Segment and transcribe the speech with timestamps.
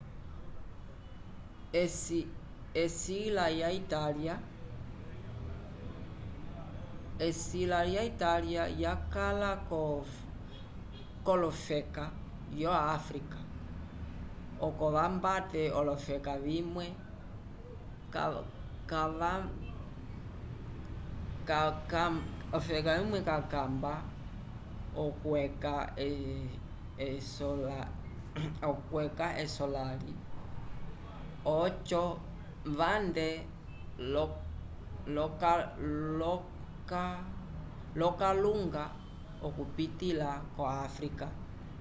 [2.83, 3.69] esila ya
[8.03, 9.51] italia yakala
[11.25, 12.05] kolofeka
[12.61, 13.39] yo africa
[14.65, 16.85] oco vambate olofeka vimwe
[23.25, 23.93] cakamba
[28.61, 30.13] okweca esolali
[31.57, 32.03] oco
[32.79, 33.27] vande
[37.95, 38.83] lo kalunga
[39.47, 41.27] okupitila ko afrika